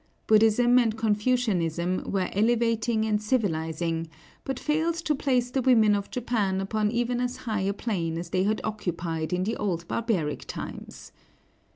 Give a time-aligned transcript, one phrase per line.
[0.25, 4.09] Buddhism and Confucianism were elevating and civilizing,
[4.43, 8.31] but failed to place the women of Japan upon even as high a plane as
[8.31, 11.11] they had occupied in the old barbaric times.